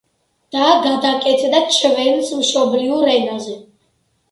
და 0.55 0.63
გადაკეთდა 0.85 1.61
ჩვენს 1.77 2.33
მშობლიურ 2.41 3.15
ენაზე. 3.21 3.57